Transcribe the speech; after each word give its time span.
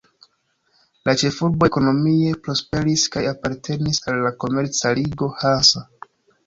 La 1.09 1.13
ĉefurbo 1.23 1.67
ekonomie 1.71 2.33
prosperis 2.47 3.05
kaj 3.17 3.25
apartenis 3.35 4.05
al 4.09 4.21
la 4.27 4.37
komerca 4.47 4.97
ligo 5.03 5.35
Hansa. 5.45 5.89